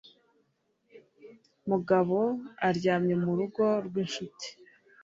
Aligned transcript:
Mugabo 1.69 2.19
aryamye 2.67 3.15
mu 3.23 3.31
rugo 3.39 3.63
rw'inshuti. 3.85 4.47